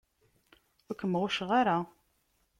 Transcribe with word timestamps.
Ur 0.89 0.95
kem-ɣucceɣ 0.99 1.49
ara. 1.59 1.77